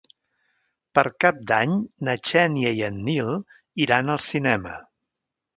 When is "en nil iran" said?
2.89-4.11